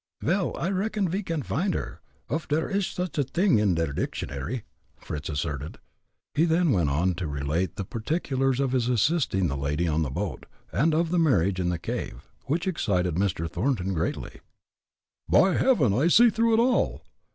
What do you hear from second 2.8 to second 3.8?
such a t'ing in